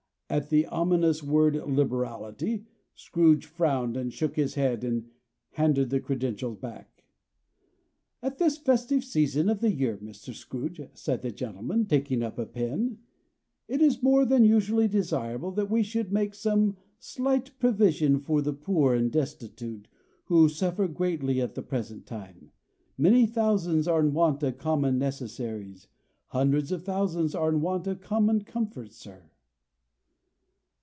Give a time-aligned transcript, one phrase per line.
[0.33, 2.63] At the ominous word "liberality,"
[2.95, 5.09] Scrooge frowned, and shook his head, and
[5.49, 7.03] handed the credentials back.
[8.21, 10.33] "At this festive season of the year, Mr.
[10.33, 12.99] Scrooge," said the gentleman, taking up a pen,
[13.67, 18.53] "it is more than usually desirable that we should make some slight provision for the
[18.53, 19.89] poor and destitute,
[20.27, 22.51] who suffer greatly at the present time.
[22.97, 25.89] Many thousands are in want of common necessaries;
[26.29, 29.23] hundreds of thousands are in want of common comforts, sir."